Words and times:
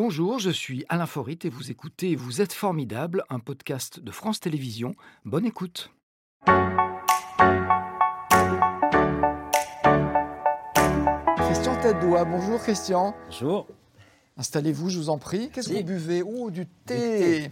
Bonjour, 0.00 0.38
je 0.38 0.50
suis 0.50 0.84
Alain 0.88 1.06
Forit 1.06 1.40
et 1.42 1.48
vous 1.48 1.72
écoutez 1.72 2.14
Vous 2.14 2.40
êtes 2.40 2.52
formidable, 2.52 3.24
un 3.30 3.40
podcast 3.40 3.98
de 3.98 4.12
France 4.12 4.38
Télévisions. 4.38 4.94
Bonne 5.24 5.44
écoute. 5.44 5.90
Christian 11.36 11.80
Tête-Doigt, 11.80 12.24
bonjour 12.26 12.60
Christian. 12.60 13.12
Bonjour. 13.26 13.66
Installez-vous, 14.36 14.88
je 14.88 14.98
vous 14.98 15.08
en 15.10 15.18
prie. 15.18 15.50
Qu'est-ce 15.50 15.68
que 15.70 15.74
vous 15.74 15.82
buvez 15.82 16.22
Oh, 16.22 16.52
du 16.52 16.66
thé. 16.86 16.94
thé. 16.94 17.50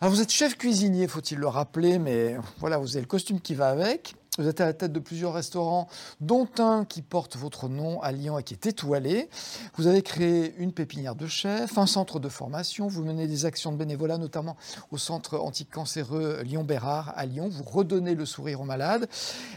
Alors 0.00 0.14
vous 0.14 0.22
êtes 0.22 0.30
chef 0.30 0.56
cuisinier, 0.56 1.08
faut-il 1.08 1.38
le 1.38 1.48
rappeler, 1.48 1.98
mais 1.98 2.36
voilà, 2.58 2.78
vous 2.78 2.96
avez 2.96 3.00
le 3.00 3.08
costume 3.08 3.40
qui 3.40 3.56
va 3.56 3.70
avec. 3.70 4.14
Vous 4.38 4.46
êtes 4.46 4.60
à 4.60 4.66
la 4.66 4.72
tête 4.72 4.92
de 4.92 5.00
plusieurs 5.00 5.34
restaurants, 5.34 5.88
dont 6.20 6.48
un 6.58 6.84
qui 6.84 7.02
porte 7.02 7.36
votre 7.36 7.68
nom 7.68 8.00
à 8.02 8.12
Lyon 8.12 8.38
et 8.38 8.44
qui 8.44 8.54
est 8.54 8.66
étoilé. 8.66 9.28
Vous 9.74 9.88
avez 9.88 10.02
créé 10.02 10.54
une 10.58 10.72
pépinière 10.72 11.16
de 11.16 11.26
chefs, 11.26 11.76
un 11.76 11.86
centre 11.86 12.20
de 12.20 12.28
formation. 12.28 12.86
Vous 12.86 13.02
menez 13.02 13.26
des 13.26 13.44
actions 13.46 13.72
de 13.72 13.76
bénévolat, 13.76 14.16
notamment 14.16 14.56
au 14.92 14.98
centre 14.98 15.38
anticancéreux 15.38 16.42
Lyon-Bérard 16.44 17.12
à 17.16 17.26
Lyon. 17.26 17.48
Vous 17.48 17.64
redonnez 17.64 18.14
le 18.14 18.24
sourire 18.24 18.60
aux 18.60 18.64
malades. 18.64 19.08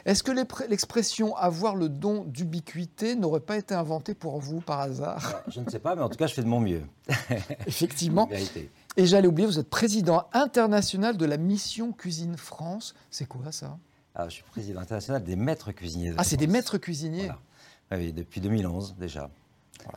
Est-ce 0.05 0.23
que 0.23 0.31
l'expression 0.67 1.35
avoir 1.35 1.75
le 1.75 1.87
don 1.87 2.23
d'ubiquité 2.25 3.15
n'aurait 3.15 3.39
pas 3.39 3.57
été 3.57 3.75
inventée 3.75 4.15
pour 4.15 4.39
vous 4.39 4.61
par 4.61 4.79
hasard? 4.79 5.43
Je 5.47 5.59
ne 5.59 5.69
sais 5.69 5.79
pas, 5.79 5.95
mais 5.95 6.01
en 6.01 6.09
tout 6.09 6.17
cas, 6.17 6.25
je 6.25 6.33
fais 6.33 6.43
de 6.43 6.47
mon 6.47 6.59
mieux. 6.59 6.83
Effectivement. 7.67 8.27
Et 8.97 9.05
j'allais 9.05 9.27
oublier, 9.27 9.47
vous 9.47 9.59
êtes 9.59 9.69
président 9.69 10.25
international 10.33 11.17
de 11.17 11.25
la 11.25 11.37
Mission 11.37 11.91
Cuisine 11.91 12.35
France. 12.35 12.95
C'est 13.09 13.27
quoi 13.27 13.51
ça? 13.51 13.77
Alors, 14.15 14.29
je 14.29 14.35
suis 14.35 14.43
président 14.43 14.81
international 14.81 15.23
des 15.23 15.35
maîtres 15.35 15.71
cuisiniers. 15.71 16.09
de 16.11 16.15
Ah, 16.17 16.23
c'est 16.23 16.37
des 16.37 16.47
maîtres 16.47 16.77
cuisiniers. 16.77 17.21
Voilà. 17.25 17.39
Ah 17.91 17.97
Oui, 17.97 18.13
depuis 18.13 18.41
2011 18.41 18.95
déjà. 18.99 19.29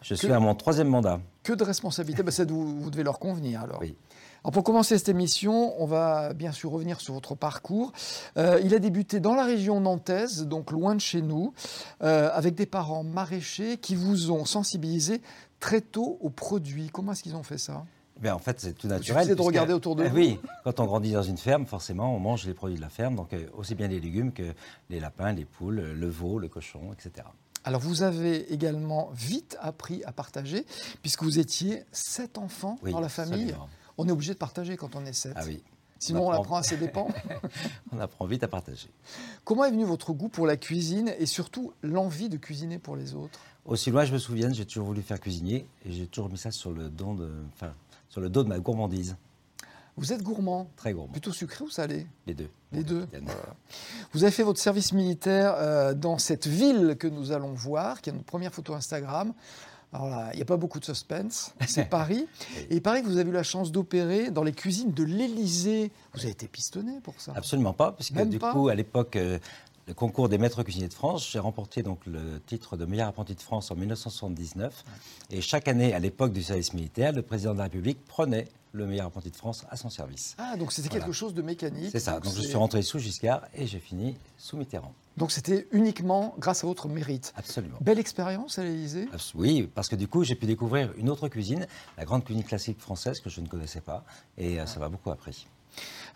Je 0.03 0.11
Que- 0.11 0.15
suis 0.15 0.33
à 0.33 0.41
mon 0.41 0.55
troisième 0.55 0.89
mandat. 0.89 1.21
Que 1.43 1.53
de 1.53 1.63
responsabilités. 1.65 2.23
Bah, 2.23 2.31
ça, 2.31 2.45
vous, 2.45 2.81
vous 2.81 2.91
devez 2.91 3.03
leur 3.03 3.19
convenir 3.19 3.63
alors. 3.63 3.79
Oui. 3.81 3.95
Alors, 4.43 4.53
pour 4.53 4.65
commencer 4.65 4.97
cette 4.99 5.09
émission, 5.09 5.75
on 5.83 5.87
va 5.87 6.33
bien 6.35 6.53
sûr 6.53 6.71
revenir 6.71 7.01
sur 7.01 7.15
votre 7.15 7.35
parcours. 7.35 7.93
Euh, 8.37 8.61
il 8.65 8.75
a 8.75 8.79
débuté 8.79 9.19
dans 9.21 9.35
la 9.35 9.45
région 9.45 9.81
nantaise, 9.81 10.47
donc 10.47 10.71
loin 10.71 10.95
de 10.95 11.01
chez 11.01 11.23
nous, 11.23 11.53
euh, 12.03 12.31
avec 12.33 12.55
des 12.55 12.67
parents 12.67 13.05
maraîchers 13.05 13.79
qui 13.79 13.95
vous 13.95 14.31
ont 14.31 14.45
sensibilisé 14.45 15.21
très 15.61 15.81
tôt 15.81 16.19
aux 16.21 16.31
produits. 16.31 16.89
Comment 16.93 17.13
est-ce 17.13 17.23
qu'ils 17.23 17.37
ont 17.37 17.43
fait 17.43 17.59
ça? 17.59 17.85
Mais 18.21 18.31
en 18.31 18.39
fait, 18.39 18.61
c'est 18.61 18.75
tout 18.75 18.87
naturel. 18.87 19.23
suffisait 19.23 19.37
de 19.37 19.43
regarder 19.43 19.73
autour 19.73 19.97
de 19.97 20.05
vous. 20.09 20.15
Oui, 20.15 20.39
quand 20.63 20.81
on 20.81 20.85
grandit 20.87 21.13
dans 21.13 21.23
une 21.23 21.37
ferme, 21.39 21.67
forcément, 21.67 22.15
on 22.15 22.21
mange 22.21 22.47
les 22.47 22.55
produits 22.55 22.77
de 22.77 22.81
la 22.83 22.89
ferme, 22.89 23.17
donc 23.17 23.33
euh, 23.33 23.47
aussi 23.55 23.75
bien 23.75 23.89
les 23.89 24.01
légumes 24.01 24.33
que 24.33 24.55
les 24.91 25.01
lapins, 25.01 25.33
les 25.33 25.45
poules, 25.45 25.81
le 25.81 26.09
veau, 26.09 26.39
le 26.39 26.49
cochon, 26.49 26.93
etc. 26.93 27.27
Alors, 27.65 27.81
vous 27.81 28.03
avez 28.03 28.53
également 28.53 29.11
vite 29.15 29.57
appris 29.61 30.05
à 30.05 30.13
partager, 30.13 30.67
puisque 31.03 31.23
vous 31.23 31.39
étiez 31.39 31.83
sept 31.93 32.39
enfants 32.39 32.79
Oui, 32.83 32.93
dans 32.93 33.01
la 33.01 33.09
famille. 33.09 33.45
absolument. 33.51 33.69
On 33.97 34.09
est 34.09 34.13
obligé 34.13 34.33
de 34.35 34.39
partager 34.39 34.77
quand 34.77 34.97
on 34.97 35.05
est 35.07 35.13
sept. 35.13 35.33
Ah 35.37 35.43
oui, 35.47 35.63
Sinon, 35.99 36.27
on 36.27 36.29
On 36.29 36.33
apprend. 36.33 36.57
à 36.57 36.63
ses 36.63 36.77
dépens. 36.77 37.09
on 37.93 37.99
apprend 37.99 38.27
vite 38.27 38.43
à 38.43 38.49
partager. 38.49 38.89
Comment 39.45 39.65
est 39.65 39.71
venu 39.71 39.85
votre 39.85 40.13
goût 40.13 40.29
pour 40.29 40.47
la 40.47 40.59
cuisine 40.59 41.15
et 41.19 41.25
surtout 41.25 41.73
l'envie 41.83 42.29
de 42.29 42.37
cuisiner 42.37 42.79
pour 42.79 42.97
les 42.97 43.15
autres? 43.15 43.41
Aussi 43.65 43.91
loin 43.91 44.05
je 44.05 44.13
me 44.13 44.19
souvienne, 44.19 44.55
j'ai 44.55 44.67
toujours 44.67 44.87
voulu 44.89 45.01
faire 45.01 45.19
cuisinier 45.19 45.67
et 45.87 45.93
j'ai 45.93 46.07
toujours 46.07 46.29
mis 46.29 46.37
ça 46.37 46.51
sur 46.51 46.73
le, 46.73 46.91
don 46.91 47.15
de, 47.15 47.31
enfin, 47.55 47.73
sur 48.15 48.21
le 48.21 48.31
dos 48.31 48.45
de 48.45 48.49
ma 48.49 48.61
gourmandise. 48.61 49.17
Vous 49.97 50.13
êtes 50.13 50.23
gourmand, 50.23 50.71
Très 50.77 50.93
gourmand. 50.93 51.11
plutôt 51.11 51.33
sucré 51.33 51.65
ou 51.65 51.69
salé 51.69 52.07
Les 52.29 52.35
deux. 52.35 52.49
Les 52.71 52.85
deux. 52.85 53.09
Vous 54.13 54.23
avez 54.23 54.31
fait 54.31 54.45
votre 54.45 54.61
service 54.61 54.93
militaire 54.93 55.57
euh, 55.59 55.95
dans 55.95 56.19
cette 56.19 56.47
ville 56.47 56.95
que 56.97 57.09
nous 57.09 57.33
allons 57.33 57.55
voir, 57.55 58.01
qui 58.01 58.11
est 58.11 58.13
notre 58.13 58.25
première 58.25 58.55
photo 58.55 58.73
Instagram. 58.73 59.35
Alors 59.93 60.11
là, 60.11 60.31
il 60.33 60.37
n'y 60.37 60.43
a 60.43 60.45
pas 60.45 60.57
beaucoup 60.57 60.79
de 60.79 60.85
suspense, 60.85 61.55
c'est 61.67 61.85
Paris. 61.91 62.29
Et 62.71 62.81
que 62.81 63.05
vous 63.07 63.19
avez 63.19 63.31
eu 63.31 63.33
la 63.33 63.43
chance 63.43 63.73
d'opérer 63.73 64.31
dans 64.31 64.45
les 64.45 64.53
cuisines 64.53 64.93
de 64.93 65.03
l'Élysée. 65.03 65.91
Vous 66.13 66.21
avez 66.21 66.31
été 66.31 66.47
pistonné 66.47 67.01
pour 67.03 67.21
ça. 67.21 67.33
Absolument 67.35 67.73
pas, 67.73 67.91
puisque 67.91 68.13
Même 68.13 68.31
du 68.31 68.39
pas 68.39 68.53
coup, 68.53 68.69
à 68.69 68.77
l'époque, 68.77 69.17
euh, 69.17 69.41
le 69.87 69.95
concours 69.95 70.29
des 70.29 70.39
maîtres 70.39 70.63
cuisiniers 70.63 70.89
de 70.89 70.95
France, 70.95 71.29
j'ai 71.31 71.39
remporté 71.39 71.83
donc 71.83 72.07
le 72.07 72.41
titre 72.47 72.77
de 72.77 72.87
meilleur 72.87 73.09
apprenti 73.09 73.35
de 73.35 73.41
France 73.41 73.71
en 73.71 73.75
1979. 73.77 74.85
Et 75.31 75.41
chaque 75.43 75.69
année, 75.69 75.93
à 75.93 75.99
l'époque 75.99 76.33
du 76.33 76.43
service 76.43 76.73
militaire, 76.73 77.13
le 77.13 77.23
président 77.23 77.53
de 77.53 77.59
la 77.59 77.65
République 77.65 78.03
prenait 78.07 78.49
le 78.73 78.87
meilleur 78.87 79.07
apprenti 79.07 79.31
de 79.31 79.37
France 79.37 79.65
à 79.69 79.77
son 79.77 79.91
service. 79.91 80.35
Ah, 80.39 80.57
donc 80.57 80.73
c'était 80.73 80.89
Voilà. 80.89 81.05
quelque 81.05 81.13
chose 81.15 81.35
de 81.35 81.43
mécanique. 81.43 81.91
C'est 81.93 82.01
ça. 82.01 82.19
Donc 82.19 82.35
je 82.35 82.41
suis 82.41 82.57
rentré 82.57 82.83
sous 82.83 82.99
Giscard 82.99 83.43
et 83.55 83.67
j'ai 83.67 83.79
fini 83.79 84.17
sous 84.39 84.57
Mitterrand. 84.57 84.93
Donc 85.17 85.31
c'était 85.31 85.69
uniquement 85.71 86.35
grâce 86.39 86.65
à 86.65 86.67
votre 86.67 86.89
mérite. 86.89 87.33
Absolument. 87.37 87.77
Belle 87.81 87.99
expérience 88.01 88.59
à 88.59 88.65
l'Élysée. 88.65 89.07
Oui, 89.35 89.69
parce 89.75 89.89
que 89.89 89.95
du 89.97 90.09
coup, 90.09 90.25
j'ai 90.25 90.35
pu 90.35 90.47
découvrir 90.47 90.93
une 90.97 91.09
autre 91.09 91.29
cuisine, 91.29 91.67
la 91.99 92.05
grande 92.05 92.25
cuisine 92.25 92.43
classique 92.43 92.81
française 92.81 93.21
que 93.21 93.31
je 93.31 93.41
ne 93.43 93.47
connaissais 93.47 93.81
pas, 93.83 94.03
et 94.39 94.59
euh, 94.59 94.67
ça 94.67 94.81
m'a 94.81 94.89
beaucoup 94.89 95.11
appris. 95.11 95.47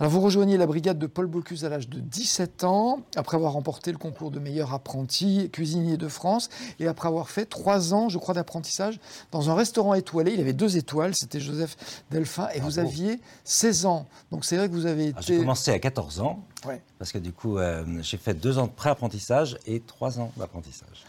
Alors 0.01 0.13
vous 0.13 0.21
rejoignez 0.21 0.57
la 0.57 0.67
brigade 0.69 0.97
de 0.99 1.09
Paul 1.09 1.27
Bocuse 1.27 1.65
à 1.65 1.69
l'âge 1.69 1.89
de 1.89 1.99
17 1.99 2.63
ans, 2.63 3.01
après 3.17 3.37
avoir 3.37 3.55
remporté 3.55 3.91
le 3.91 3.99
concours 3.99 4.31
de 4.31 4.39
meilleur 4.39 4.73
apprenti 4.73 5.51
cuisinier 5.51 5.97
de 5.97 6.07
France, 6.07 6.51
et 6.79 6.87
après 6.87 7.09
avoir 7.09 7.31
fait 7.31 7.47
trois 7.47 7.95
ans, 7.95 8.09
je 8.09 8.17
crois, 8.19 8.33
d'apprentissage 8.33 9.01
dans 9.33 9.51
un 9.51 9.55
restaurant 9.57 9.95
étoilé. 9.95 10.35
Il 10.35 10.41
avait 10.41 10.53
deux 10.53 10.77
étoiles, 10.77 11.17
c'était 11.17 11.41
Joseph 11.41 11.77
Delphin, 12.13 12.47
et 12.55 12.61
vous 12.61 12.75
Bravo. 12.75 12.79
aviez 12.89 13.21
16 13.43 13.87
ans. 13.87 14.07
Donc 14.31 14.45
c'est 14.45 14.57
vrai 14.57 14.69
que 14.69 14.73
vous 14.75 14.87
avez 14.87 15.13
J'ai 15.19 15.35
été... 15.35 15.39
commencé 15.39 15.73
à 15.73 15.79
14 15.81 16.21
ans, 16.21 16.45
Ouais. 16.65 16.81
parce 17.01 17.11
que 17.11 17.19
du 17.19 17.33
coup, 17.33 17.59
euh, 17.59 17.85
j'ai 18.03 18.19
fait 18.19 18.35
deux 18.35 18.59
ans 18.59 18.67
de 18.67 18.73
pré-apprentissage 18.73 19.59
et 19.67 19.81
trois 19.81 20.21
ans 20.21 20.31
d'apprentissage. 20.37 21.05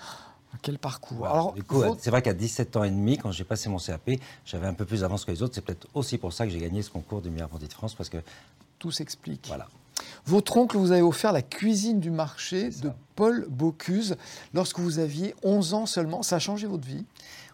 Quel 0.61 0.77
parcours. 0.79 1.17
Voilà. 1.19 1.33
Alors, 1.33 1.53
du 1.53 1.63
coup, 1.63 1.75
votre- 1.75 2.01
c'est 2.01 2.09
vrai 2.09 2.21
qu'à 2.21 2.33
17 2.33 2.75
ans 2.75 2.83
et 2.83 2.89
demi, 2.89 3.17
quand 3.17 3.31
j'ai 3.31 3.43
passé 3.43 3.69
mon 3.69 3.77
CAP, 3.77 4.19
j'avais 4.45 4.67
un 4.67 4.73
peu 4.73 4.85
plus 4.85 5.01
d'avance 5.01 5.23
que 5.25 5.31
les 5.31 5.41
autres. 5.43 5.55
C'est 5.55 5.61
peut-être 5.61 5.87
aussi 5.93 6.17
pour 6.17 6.33
ça 6.33 6.45
que 6.45 6.51
j'ai 6.51 6.59
gagné 6.59 6.81
ce 6.81 6.89
concours 6.89 7.21
du 7.21 7.29
meilleur 7.29 7.45
apprenti 7.45 7.67
de 7.67 7.73
France, 7.73 7.93
parce 7.93 8.09
que 8.09 8.17
tout 8.79 8.91
s'explique. 8.91 9.45
voilà. 9.47 9.67
Votre 10.25 10.55
oncle 10.57 10.77
vous 10.77 10.91
avait 10.91 11.01
offert 11.01 11.31
la 11.33 11.41
cuisine 11.41 11.99
du 11.99 12.09
marché 12.09 12.69
de. 12.69 12.91
Paul 13.15 13.45
Bocuse 13.49 14.15
lorsque 14.53 14.79
vous 14.79 14.97
aviez 14.99 15.35
11 15.43 15.73
ans 15.73 15.85
seulement. 15.85 16.23
Ça 16.23 16.37
a 16.37 16.39
changé 16.39 16.67
votre 16.67 16.87
vie? 16.87 17.05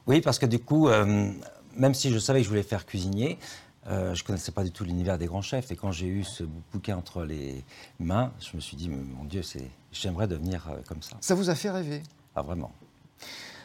Oui, 0.06 0.22
parce 0.22 0.38
que 0.38 0.46
du 0.46 0.60
coup, 0.60 0.88
euh, 0.88 1.32
même 1.76 1.94
si 1.96 2.12
je 2.12 2.20
savais 2.20 2.40
que 2.40 2.44
je 2.44 2.50
voulais 2.50 2.62
faire 2.64 2.86
cuisinier, 2.86 3.40
euh, 3.88 4.14
je 4.14 4.22
ne 4.24 4.28
connaissais 4.28 4.52
pas 4.52 4.64
du 4.64 4.70
tout 4.72 4.84
l'univers 4.84 5.18
des 5.18 5.26
grands 5.26 5.42
chefs. 5.42 5.72
Et 5.72 5.76
quand 5.76 5.92
j'ai 5.92 6.06
eu 6.08 6.24
ce 6.24 6.44
bouquin 6.44 6.98
entre 6.98 7.24
les 7.24 7.64
mains, 8.00 8.32
je 8.40 8.56
me 8.56 8.62
suis 8.62 8.78
dit, 8.78 8.90
mon 8.90 9.24
Dieu, 9.26 9.42
j'aimerais 9.92 10.28
devenir 10.28 10.68
euh, 10.70 10.78
comme 10.88 11.02
ça. 11.02 11.18
Ça 11.22 11.34
vous 11.34 11.50
a 11.50 11.56
fait 11.56 11.72
rêver? 11.72 12.04
Ah, 12.36 12.44
vraiment. 12.44 12.72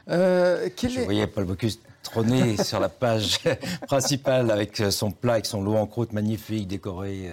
Euh, 0.09 0.69
quel 0.77 0.91
Je 0.91 1.01
est- 1.01 1.05
voyais 1.05 1.27
Paul 1.27 1.45
Bocuse 1.45 1.79
trôner 2.03 2.57
sur 2.63 2.81
la 2.81 2.89
page 2.89 3.39
principale 3.87 4.51
avec 4.51 4.77
son 4.91 5.11
plat, 5.11 5.35
avec 5.35 5.47
son 5.47 5.63
lot 5.63 5.77
en 5.77 5.87
croûte 5.87 6.13
magnifique, 6.13 6.67
décoré. 6.69 7.33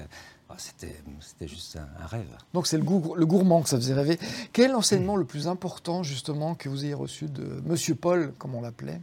Ah, 0.50 0.56
C'était, 0.58 0.96
c'était 1.20 1.48
juste 1.48 1.78
un, 1.78 1.88
un 2.04 2.06
rêve. 2.08 2.28
Donc 2.54 2.68
c'est 2.68 2.78
le, 2.78 2.84
goût- 2.84 3.16
le 3.16 3.26
gourmand 3.26 3.62
que 3.62 3.70
ça 3.70 3.78
faisait 3.78 3.94
rêver. 3.94 4.18
Quel 4.54 4.66
est 4.66 4.74
l'enseignement 4.74 5.16
le 5.16 5.26
plus 5.26 5.48
important 5.48 6.04
justement 6.04 6.56
que 6.56 6.70
vous 6.70 6.84
ayez 6.86 6.94
reçu 6.94 7.26
de 7.26 7.62
Monsieur 7.66 7.96
Paul, 7.96 8.34
comme 8.38 8.56
on 8.56 8.62
l'appelait? 8.62 9.02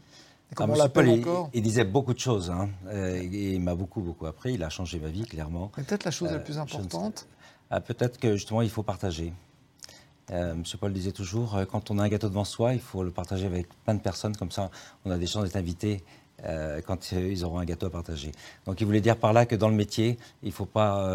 Et 0.50 0.54
Comme 0.54 0.70
Ah, 0.70 0.72
on 0.72 0.76
Monsieur 0.76 0.84
l'appelle 0.84 1.06
Paul, 1.06 1.14
il- 1.16 1.20
encore? 1.20 1.50
il, 1.54 1.62
disait 1.62 1.84
beaucoup 1.84 2.14
de 2.14 2.18
choses. 2.18 2.50
hein. 2.50 2.68
Euh, 2.88 3.16
et 3.20 3.52
il 3.54 3.60
m'a 3.60 3.74
beaucoup, 3.74 4.00
beaucoup 4.00 4.26
appris. 4.26 4.54
Il 4.54 4.62
a 4.62 4.68
changé 4.68 4.98
ma 4.98 5.08
vie, 5.08 5.24
clairement. 5.24 5.68
Peut-être 5.76 6.04
la 6.04 6.10
chose 6.10 6.30
la 6.30 6.36
Euh, 6.36 6.40
plus 6.40 6.58
importante? 6.58 7.26
Ah, 7.70 7.80
peut-être 7.80 8.18
que 8.18 8.34
justement, 8.36 8.62
il 8.62 8.70
faut 8.70 8.82
partager. 8.82 9.32
Euh, 10.30 10.54
Monsieur 10.54 10.78
Paul 10.78 10.92
disait 10.92 11.12
toujours, 11.12 11.56
euh, 11.56 11.64
quand 11.66 11.90
on 11.90 11.98
a 11.98 12.02
un 12.04 12.08
gâteau 12.08 12.28
devant 12.28 12.44
soi, 12.44 12.72
il 12.74 12.80
faut 12.80 13.02
le 13.02 13.10
partager 13.10 13.46
avec 13.46 13.68
plein 13.84 13.94
de 13.94 14.00
personnes, 14.00 14.34
comme 14.36 14.50
ça 14.50 14.70
on 15.04 15.10
a 15.10 15.18
des 15.18 15.26
chances 15.26 15.44
d'être 15.44 15.56
invités 15.56 16.02
euh, 16.46 16.80
quand 16.86 17.12
ils 17.12 17.44
auront 17.44 17.58
un 17.58 17.64
gâteau 17.64 17.86
à 17.86 17.90
partager. 17.90 18.32
Donc 18.64 18.80
il 18.80 18.86
voulait 18.86 19.00
dire 19.02 19.16
par 19.18 19.32
là 19.34 19.44
que 19.46 19.54
dans 19.54 19.68
le 19.68 19.74
métier, 19.74 20.18
il 20.42 20.48
ne 20.48 20.52
faut 20.54 20.64
pas 20.66 21.06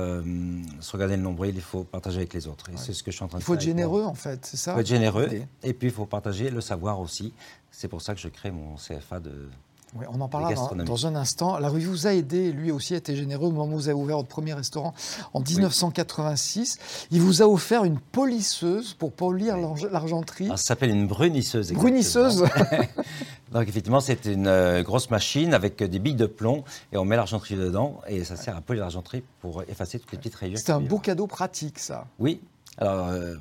se 0.80 0.92
regarder 0.92 1.18
le 1.18 1.24
nombril, 1.24 1.53
il 1.56 1.62
faut 1.62 1.84
partager 1.84 2.18
avec 2.18 2.34
les 2.34 2.47
autres. 2.47 2.70
Et 2.70 2.78
c'est 2.78 2.94
ce 2.94 3.02
que 3.03 3.09
je 3.12 3.16
suis 3.18 3.24
en 3.25 3.28
train 3.28 3.40
Il 3.40 3.42
de 3.42 3.46
faut 3.46 3.53
faire. 3.53 3.62
être 3.62 3.68
avec 3.68 3.75
moi. 3.75 3.84
généreux 3.97 4.03
en 4.06 4.14
fait, 4.14 4.46
c'est 4.46 4.58
ça 4.58 4.72
Il 4.72 4.74
faut 4.75 4.80
être 4.81 4.88
généreux, 4.88 5.30
et 5.64 5.74
puis 5.74 5.88
il 5.88 5.94
faut 5.94 6.06
partager 6.06 6.50
le 6.52 6.62
savoir 6.62 7.00
aussi. 7.00 7.34
C'est 7.72 7.88
pour 7.88 8.02
ça 8.02 8.14
que 8.14 8.20
je 8.22 8.28
crée 8.30 8.52
mon 8.52 8.76
CFA 8.76 9.20
de... 9.20 9.50
Oui, 9.96 10.06
on 10.12 10.22
en 10.22 10.28
parlera 10.28 10.53
dans, 10.76 11.08
un 11.08 11.16
instant. 11.16 11.56
Alors, 11.56 11.78
il 11.78 11.88
vous 11.88 12.06
a 12.06 12.14
aidé, 12.14 12.52
lui 12.52 12.72
aussi 12.72 12.94
a 12.94 12.97
été 12.97 13.16
généreux 13.16 13.47
au 13.47 13.52
moment 13.52 13.74
où 13.74 13.78
vous 13.78 13.90
avez 13.90 13.97
ouvert 13.97 14.18
votre 14.18 14.30
premier 14.30 14.53
restaurant 14.53 14.94
en 15.34 15.41
1986. 15.41 17.08
Il 17.12 17.22
vous 17.22 17.41
a 17.41 17.47
offert 17.47 17.86
une 17.86 18.00
polisseuse 18.00 18.94
pour 18.94 19.12
polir 19.12 19.58
l'arge- 19.58 19.90
l'argenterie. 19.91 20.46
Alors, 20.46 20.59
ça 20.59 20.66
s'appelle 20.66 20.91
une 20.91 21.08
brunisseuse. 21.08 21.72
exactement. 21.72 21.90
Brunisseuse 21.90 22.44
Donc 23.52 23.68
effectivement, 23.68 24.00
c'est 24.00 24.26
une 24.26 24.46
euh, 24.46 24.84
grosse 24.84 25.09
machine 25.09 25.56
avec 25.56 25.82
euh, 25.82 25.88
des 25.88 25.97
billes 25.97 26.14
de 26.14 26.28
plomb 26.28 26.64
et 26.94 26.97
on 26.97 27.06
met 27.06 27.16
l'argenterie 27.16 27.56
dedans 27.56 28.00
et 28.08 28.24
ça 28.24 28.35
sert 28.35 28.56
à 28.56 28.62
polir 28.62 28.84
l'argenterie 28.84 29.24
pour 29.42 29.64
effacer 29.64 29.97
toutes 29.97 30.12
les 30.12 30.20
petites 30.20 30.35
rayures. 30.35 30.59
C'est 30.59 30.72
un 30.72 30.80
beau 30.80 30.85
avoir. 30.85 31.02
cadeau 31.02 31.26
pratique, 31.26 31.80
ça. 31.80 32.06
Oui. 32.20 32.42
Alors 32.78 33.08
euh, 33.08 33.35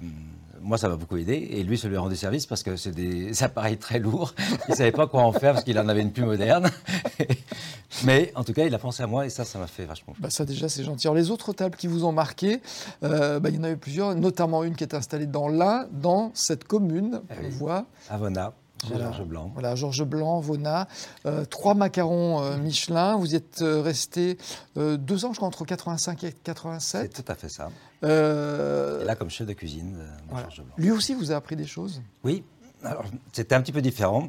moi, 0.62 0.78
ça 0.78 0.88
m'a 0.88 0.96
beaucoup 0.96 1.16
aidé 1.16 1.34
et 1.52 1.62
lui, 1.62 1.76
ça 1.78 1.88
lui 1.88 1.96
a 1.96 2.00
rendu 2.00 2.16
service 2.16 2.46
parce 2.46 2.62
que 2.62 2.76
c'est 2.76 2.90
des 2.92 3.42
appareils 3.42 3.76
très 3.78 3.98
lourds. 3.98 4.34
Il 4.68 4.74
savait 4.74 4.92
pas 4.92 5.06
quoi 5.06 5.22
en 5.22 5.32
faire 5.32 5.52
parce 5.54 5.64
qu'il 5.64 5.78
en 5.78 5.88
avait 5.88 6.02
une 6.02 6.12
plus 6.12 6.24
moderne. 6.24 6.70
Mais 8.04 8.32
en 8.34 8.44
tout 8.44 8.52
cas, 8.52 8.64
il 8.66 8.74
a 8.74 8.78
pensé 8.78 9.02
à 9.02 9.06
moi 9.06 9.26
et 9.26 9.30
ça, 9.30 9.44
ça 9.44 9.58
m'a 9.58 9.66
fait 9.66 9.84
vachement. 9.84 10.14
Bah 10.18 10.30
ça 10.30 10.44
déjà 10.44 10.68
c'est 10.68 10.84
gentil. 10.84 11.06
Alors 11.06 11.16
les 11.16 11.30
autres 11.30 11.52
tables 11.52 11.76
qui 11.76 11.86
vous 11.86 12.04
ont 12.04 12.12
marqué, 12.12 12.60
euh, 13.02 13.40
bah, 13.40 13.48
il 13.48 13.56
y 13.56 13.58
en 13.58 13.64
avait 13.64 13.76
plusieurs, 13.76 14.14
notamment 14.14 14.62
une 14.64 14.76
qui 14.76 14.84
est 14.84 14.94
installée 14.94 15.26
dans 15.26 15.48
l'Ain, 15.48 15.86
dans 15.92 16.30
cette 16.34 16.64
commune, 16.64 17.20
Ah 17.30 17.34
on 17.40 17.44
oui. 17.44 17.50
voit. 17.50 17.86
Avona. 18.10 18.52
Chez 18.86 18.96
Georges 18.96 19.24
Blanc. 19.24 19.50
Voilà, 19.54 19.74
Georges 19.74 20.04
Blanc, 20.04 20.40
Vona. 20.40 20.88
Euh, 21.26 21.44
trois 21.44 21.74
macarons 21.74 22.42
euh, 22.42 22.56
Michelin. 22.56 23.16
Vous 23.16 23.34
êtes 23.34 23.62
euh, 23.62 23.82
resté 23.82 24.38
deux 24.76 25.24
ans, 25.24 25.32
je 25.32 25.36
crois, 25.36 25.48
entre 25.48 25.64
85 25.64 26.24
et 26.24 26.32
87. 26.32 27.12
C'est 27.14 27.22
tout 27.22 27.32
à 27.32 27.34
fait 27.34 27.48
ça. 27.48 27.70
Et 28.02 29.04
là, 29.04 29.16
comme 29.16 29.30
chef 29.30 29.46
de 29.46 29.52
cuisine 29.52 29.94
de 29.94 30.36
Georges 30.36 30.62
Blanc. 30.62 30.74
Lui 30.76 30.90
aussi 30.90 31.14
vous 31.14 31.32
a 31.32 31.36
appris 31.36 31.56
des 31.56 31.66
choses? 31.66 32.00
Oui. 32.22 32.44
Alors, 32.84 33.04
c'était 33.32 33.54
un 33.54 33.60
petit 33.60 33.72
peu 33.72 33.82
différent. 33.82 34.28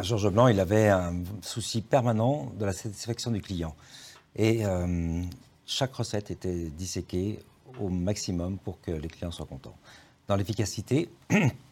Georges 0.00 0.30
Blanc, 0.30 0.48
il 0.48 0.60
avait 0.60 0.88
un 0.88 1.14
souci 1.42 1.82
permanent 1.82 2.52
de 2.58 2.64
la 2.64 2.72
satisfaction 2.72 3.30
du 3.30 3.42
client. 3.42 3.74
Et 4.36 4.62
chaque 5.66 5.94
recette 5.94 6.30
était 6.30 6.70
disséquée 6.70 7.40
au 7.80 7.88
maximum 7.88 8.58
pour 8.58 8.80
que 8.80 8.90
les 8.90 9.08
clients 9.08 9.30
soient 9.30 9.46
contents. 9.46 9.76
Dans 10.28 10.36
l'efficacité, 10.36 11.10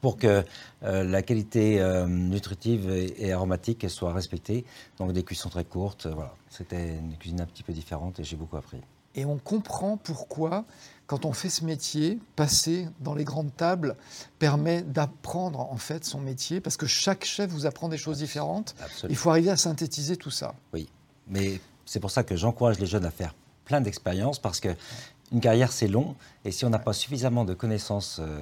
pour 0.00 0.16
que 0.16 0.44
euh, 0.82 1.04
la 1.04 1.22
qualité 1.22 1.80
euh, 1.80 2.06
nutritive 2.06 2.90
et, 2.90 3.32
aromatique 3.32 3.88
soit 3.88 4.12
respectée. 4.12 4.64
Donc 4.98 5.12
des 5.12 5.22
cuissons 5.22 5.48
très 5.48 5.64
courtes, 5.64 6.06
euh, 6.06 6.12
voilà. 6.14 6.34
C'était 6.50 6.96
une 6.96 7.16
cuisine 7.16 7.40
un 7.40 7.46
petit 7.46 7.62
peu 7.62 7.72
différente 7.72 8.20
et 8.20 8.24
j'ai 8.24 8.36
beaucoup 8.36 8.56
appris. 8.56 8.80
Et 9.14 9.24
on 9.24 9.38
comprend 9.38 9.96
pourquoi, 9.96 10.64
quand 11.06 11.24
on 11.24 11.32
fait 11.32 11.48
ce 11.48 11.64
métier, 11.64 12.18
passer 12.36 12.86
dans 13.00 13.14
les 13.14 13.24
grandes 13.24 13.54
tables 13.56 13.96
permet 14.38 14.82
d'apprendre 14.82 15.60
en 15.60 15.76
fait 15.76 16.04
son 16.04 16.20
métier, 16.20 16.60
parce 16.60 16.76
que 16.76 16.86
chaque 16.86 17.24
chef 17.24 17.50
vous 17.50 17.66
apprend 17.66 17.88
des 17.88 17.96
choses 17.98 18.18
différentes. 18.18 18.76
Il 19.08 19.16
faut 19.16 19.30
arriver 19.30 19.50
à 19.50 19.56
synthétiser 19.56 20.16
tout 20.16 20.30
ça. 20.30 20.54
Oui, 20.72 20.88
mais 21.26 21.60
c'est 21.84 22.00
pour 22.00 22.10
ça 22.10 22.22
que 22.22 22.36
j'encourage 22.36 22.78
les 22.78 22.86
jeunes 22.86 23.06
à 23.06 23.10
faire 23.10 23.34
plein 23.64 23.80
d'expériences, 23.80 24.38
parce 24.38 24.60
que 24.60 24.68
une 25.32 25.40
carrière, 25.40 25.72
c'est 25.72 25.88
long, 25.88 26.14
et 26.44 26.50
si 26.50 26.64
on 26.64 26.70
n'a 26.70 26.78
pas 26.78 26.92
suffisamment 26.92 27.44
de 27.44 27.54
connaissances 27.54 28.18
euh, 28.20 28.40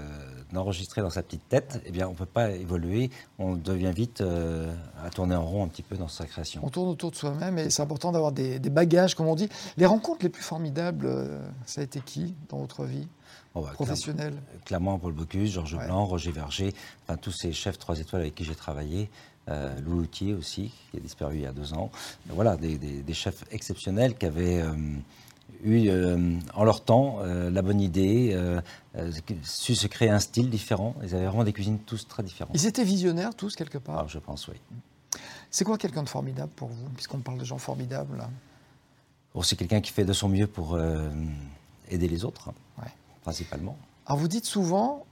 d'enregistrer 0.52 1.00
dans 1.00 1.10
sa 1.10 1.22
petite 1.22 1.48
tête, 1.48 1.80
eh 1.84 1.90
bien, 1.90 2.06
on 2.06 2.12
ne 2.12 2.16
peut 2.16 2.26
pas 2.26 2.50
évoluer. 2.50 3.10
On 3.38 3.56
devient 3.56 3.92
vite 3.94 4.20
euh, 4.20 4.72
à 5.04 5.10
tourner 5.10 5.34
en 5.34 5.44
rond 5.44 5.64
un 5.64 5.68
petit 5.68 5.82
peu 5.82 5.96
dans 5.96 6.08
sa 6.08 6.26
création. 6.26 6.60
On 6.64 6.68
tourne 6.68 6.88
autour 6.88 7.10
de 7.10 7.16
soi-même, 7.16 7.58
et 7.58 7.70
c'est 7.70 7.82
important 7.82 8.12
d'avoir 8.12 8.32
des, 8.32 8.58
bagages, 8.58 9.14
comme 9.14 9.26
on 9.26 9.34
dit. 9.34 9.48
Les 9.76 9.86
rencontres 9.86 10.22
les 10.22 10.28
plus 10.28 10.42
formidables, 10.42 11.06
euh, 11.06 11.38
ça 11.64 11.80
a 11.80 11.84
été 11.84 12.00
qui 12.00 12.34
dans 12.48 12.58
votre 12.58 12.84
vie 12.84 13.08
bah, 13.54 13.62
professionnelle? 13.74 14.34
clairement, 14.64 14.98
Paul 14.98 15.12
Bocuse, 15.12 15.52
Georges 15.52 15.78
Blanc, 15.78 16.04
Roger 16.04 16.30
Verger, 16.30 16.74
enfin, 17.02 17.16
tous 17.16 17.32
ces 17.32 17.52
chefs 17.52 17.78
trois 17.78 17.98
étoiles 17.98 18.22
avec 18.22 18.34
qui 18.34 18.44
j'ai 18.44 18.54
travaillé. 18.54 19.10
Louis 19.84 19.98
Loutier 19.98 20.34
aussi, 20.34 20.72
qui 20.90 20.96
a 20.96 21.00
disparu 21.00 21.36
il 21.36 21.42
y 21.42 21.46
a 21.46 21.52
deux 21.52 21.72
ans. 21.72 21.92
voilà, 22.30 22.56
des, 22.56 22.78
des 22.78 23.14
chefs 23.14 23.44
exceptionnels 23.52 24.16
qui 24.16 24.26
avaient 24.26 24.60
eu 25.62 25.88
euh, 25.88 26.38
en 26.54 26.64
leur 26.64 26.84
temps 26.84 27.18
euh, 27.20 27.50
la 27.50 27.62
bonne 27.62 27.80
idée, 27.80 28.30
euh, 28.34 28.60
su 29.42 29.74
se 29.74 29.86
créer 29.86 30.10
un 30.10 30.18
style 30.18 30.50
différent. 30.50 30.94
Ils 31.02 31.14
avaient 31.14 31.26
vraiment 31.26 31.44
des 31.44 31.52
cuisines 31.52 31.78
tous 31.78 32.06
très 32.08 32.22
différentes. 32.22 32.54
Ils 32.54 32.66
étaient 32.66 32.84
visionnaires 32.84 33.34
tous 33.34 33.56
quelque 33.56 33.78
part 33.78 34.00
ah, 34.00 34.06
Je 34.08 34.18
pense, 34.18 34.48
oui. 34.48 34.56
C'est 35.50 35.64
quoi 35.64 35.78
quelqu'un 35.78 36.02
de 36.02 36.08
formidable 36.08 36.52
pour 36.56 36.68
vous, 36.68 36.88
puisqu'on 36.90 37.18
parle 37.18 37.38
de 37.38 37.44
gens 37.44 37.58
formidables 37.58 38.26
oh, 39.34 39.42
C'est 39.42 39.56
quelqu'un 39.56 39.80
qui 39.80 39.92
fait 39.92 40.04
de 40.04 40.12
son 40.12 40.28
mieux 40.28 40.46
pour 40.46 40.78
aider 41.88 42.08
les 42.08 42.24
autres, 42.24 42.52
principalement. 43.22 43.78
Alors 44.06 44.18
vous 44.18 44.28
dites 44.28 44.44
souvent, 44.44 45.06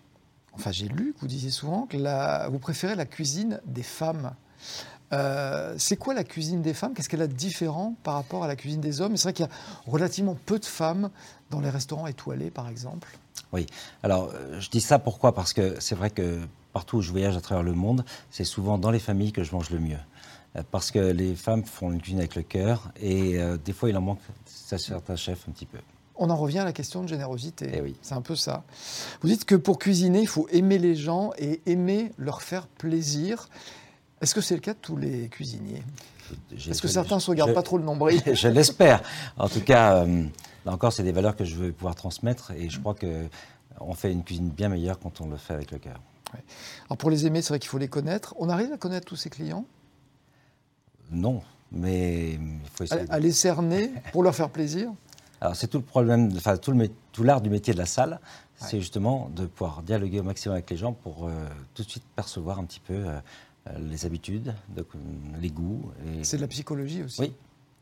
enfin 0.52 0.70
j'ai 0.70 0.88
lu 0.88 1.14
que 1.14 1.20
vous 1.20 1.26
disiez 1.26 1.50
souvent 1.50 1.86
que 1.86 1.96
la, 1.96 2.48
vous 2.48 2.58
préférez 2.58 2.94
la 2.94 3.06
cuisine 3.06 3.60
des 3.64 3.82
femmes. 3.82 4.34
Euh, 5.14 5.74
c'est 5.78 5.96
quoi 5.96 6.14
la 6.14 6.24
cuisine 6.24 6.60
des 6.62 6.74
femmes? 6.74 6.92
Qu'est-ce 6.94 7.08
qu'elle 7.08 7.22
a 7.22 7.26
de 7.26 7.32
différent 7.32 7.94
par 8.02 8.14
rapport 8.14 8.42
à 8.44 8.48
la 8.48 8.56
cuisine 8.56 8.80
des 8.80 9.00
hommes? 9.00 9.16
C'est 9.16 9.24
vrai 9.24 9.32
qu'il 9.32 9.46
y 9.46 9.48
a 9.48 9.52
relativement 9.86 10.36
peu 10.46 10.58
de 10.58 10.64
femmes 10.64 11.10
dans 11.50 11.60
les 11.60 11.70
restaurants 11.70 12.06
étoilés, 12.06 12.50
par 12.50 12.68
exemple. 12.68 13.08
Oui. 13.52 13.66
Alors, 14.02 14.32
euh, 14.34 14.60
je 14.60 14.68
dis 14.70 14.80
ça 14.80 14.98
pourquoi? 14.98 15.34
Parce 15.34 15.52
que 15.52 15.76
c'est 15.78 15.94
vrai 15.94 16.10
que 16.10 16.40
partout 16.72 16.98
où 16.98 17.02
je 17.02 17.10
voyage 17.10 17.36
à 17.36 17.40
travers 17.40 17.62
le 17.62 17.72
monde, 17.72 18.04
c'est 18.30 18.44
souvent 18.44 18.78
dans 18.78 18.90
les 18.90 18.98
familles 18.98 19.32
que 19.32 19.44
je 19.44 19.54
mange 19.54 19.70
le 19.70 19.78
mieux. 19.78 19.98
Euh, 20.56 20.62
parce 20.70 20.90
que 20.90 20.98
les 20.98 21.36
femmes 21.36 21.64
font 21.64 21.92
une 21.92 22.00
cuisine 22.00 22.18
avec 22.18 22.34
le 22.34 22.42
cœur 22.42 22.90
et 23.00 23.38
des 23.64 23.72
fois, 23.72 23.90
il 23.90 23.96
en 23.96 24.00
manque 24.00 24.20
à 24.72 24.78
certains 24.78 25.16
chefs 25.16 25.48
un 25.48 25.52
petit 25.52 25.66
peu. 25.66 25.78
On 26.16 26.30
en 26.30 26.36
revient 26.36 26.60
à 26.60 26.64
la 26.64 26.72
question 26.72 27.02
de 27.02 27.08
générosité. 27.08 27.70
Eh 27.74 27.80
oui. 27.80 27.96
C'est 28.02 28.14
un 28.14 28.22
peu 28.22 28.36
ça. 28.36 28.62
Vous 29.20 29.28
dites 29.28 29.44
que 29.44 29.56
pour 29.56 29.80
cuisiner, 29.80 30.20
il 30.20 30.28
faut 30.28 30.46
aimer 30.50 30.78
les 30.78 30.94
gens 30.94 31.32
et 31.38 31.60
aimer 31.66 32.12
leur 32.18 32.42
faire 32.42 32.68
plaisir. 32.68 33.48
Est-ce 34.20 34.34
que 34.34 34.40
c'est 34.40 34.54
le 34.54 34.60
cas 34.60 34.74
de 34.74 34.78
tous 34.78 34.96
les 34.96 35.28
cuisiniers 35.28 35.82
Est-ce 36.52 36.80
que 36.80 36.88
certains 36.88 37.16
ne 37.16 37.20
se 37.20 37.30
regardent 37.30 37.54
pas 37.54 37.62
trop 37.62 37.78
le 37.78 37.84
nombril 37.84 38.22
Je 38.32 38.48
l'espère. 38.48 39.02
En 39.36 39.48
tout 39.48 39.60
cas, 39.60 40.04
euh, 40.04 40.24
là 40.64 40.72
encore, 40.72 40.92
c'est 40.92 41.02
des 41.02 41.12
valeurs 41.12 41.36
que 41.36 41.44
je 41.44 41.56
veux 41.56 41.72
pouvoir 41.72 41.94
transmettre 41.94 42.52
et 42.52 42.70
je 42.70 42.80
crois 42.80 42.94
qu'on 42.94 43.94
fait 43.94 44.12
une 44.12 44.24
cuisine 44.24 44.48
bien 44.48 44.68
meilleure 44.68 44.98
quand 44.98 45.20
on 45.20 45.28
le 45.28 45.36
fait 45.36 45.54
avec 45.54 45.70
le 45.70 45.78
cœur. 45.78 46.00
Alors 46.86 46.98
pour 46.98 47.10
les 47.10 47.26
aimer, 47.26 47.42
c'est 47.42 47.50
vrai 47.50 47.58
qu'il 47.58 47.68
faut 47.68 47.78
les 47.78 47.88
connaître. 47.88 48.34
On 48.38 48.48
arrive 48.48 48.72
à 48.72 48.76
connaître 48.76 49.06
tous 49.06 49.16
ses 49.16 49.30
clients? 49.30 49.66
Non, 51.10 51.42
mais 51.70 52.32
il 52.32 52.60
faut 52.74 52.84
essayer. 52.84 53.04
À, 53.08 53.18
les 53.18 53.32
cerner 53.32 53.90
pour 54.12 54.22
leur 54.22 54.34
faire 54.34 54.50
plaisir? 54.50 54.90
Alors 55.40 55.56
c'est 55.56 55.66
tout 55.66 55.78
le 55.78 55.84
problème, 55.84 56.32
enfin 56.36 56.56
tout, 56.56 56.72
l'art 57.22 57.40
du 57.42 57.50
métier 57.50 57.74
de 57.74 57.78
la 57.78 57.86
salle, 57.86 58.18
c'est 58.56 58.80
justement 58.80 59.28
de 59.34 59.44
pouvoir 59.44 59.82
dialoguer 59.82 60.20
au 60.20 60.22
maximum 60.22 60.54
avec 60.54 60.70
les 60.70 60.76
gens 60.78 60.92
pour 60.92 61.26
euh, 61.26 61.32
tout 61.74 61.82
de 61.82 61.88
suite 61.88 62.04
percevoir 62.16 62.58
un 62.58 62.64
petit 62.64 62.80
peu 62.80 62.94
euh, 62.94 63.20
les 63.78 64.06
habitudes, 64.06 64.54
les 65.40 65.50
goûts. 65.50 65.90
C'est 66.22 66.36
de 66.36 66.42
la 66.42 66.48
psychologie 66.48 67.02
aussi. 67.02 67.20
Oui. 67.20 67.32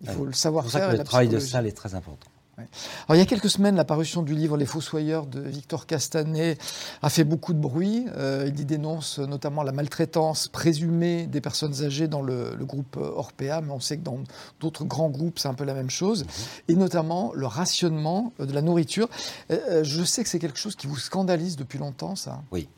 Il 0.03 0.09
faut 0.09 0.25
le 0.25 0.33
savoir 0.33 0.67
faire. 0.69 0.93
le 0.93 1.05
travail 1.05 1.29
de 1.29 1.39
salle 1.39 1.67
est 1.67 1.77
très 1.77 1.95
important. 1.95 2.29
Alors, 2.59 3.17
il 3.17 3.19
y 3.19 3.23
a 3.23 3.27
quelques 3.27 3.49
semaines, 3.49 3.77
la 3.77 3.85
parution 3.85 4.23
du 4.23 4.35
livre 4.35 4.57
Les 4.57 4.67
Fossoyeurs 4.67 5.27
de 5.27 5.41
Victor 5.41 5.87
Castanet 5.87 6.59
a 7.01 7.09
fait 7.09 7.25
beaucoup 7.25 7.55
de 7.55 7.59
bruit. 7.59 8.07
Euh, 8.17 8.45
il 8.47 8.61
y 8.61 8.65
dénonce 8.65 9.19
notamment 9.19 9.63
la 9.63 9.73
maltraitance 9.73 10.49
présumée 10.49 11.27
des 11.27 11.41
personnes 11.41 11.83
âgées 11.83 12.09
dans 12.09 12.23
le, 12.23 12.57
groupe 12.61 12.97
Orpea, 12.97 13.61
mais 13.63 13.73
on 13.73 13.81
sait 13.81 13.97
que 13.97 14.03
dans 14.03 14.19
d'autres 14.61 14.85
grands 14.85 15.11
groupes, 15.11 15.39
c'est 15.39 15.49
un 15.49 15.55
peu 15.55 15.65
la 15.65 15.75
même 15.75 15.91
chose. 15.91 16.27
Et 16.69 16.75
notamment 16.75 17.33
le 17.35 17.47
rationnement 17.47 18.33
de 18.39 18.53
la 18.53 18.63
nourriture. 18.63 19.09
Euh, 19.51 19.83
je 19.83 20.05
sais 20.05 20.23
que 20.23 20.29
c'est 20.29 20.39
quelque 20.39 20.59
chose 20.59 20.77
qui 20.77 20.87
vous 20.87 20.99
scandalise 20.99 21.57
depuis 21.57 21.79
longtemps, 21.79 22.17
ça. 22.17 22.43
Oui. 22.53 22.69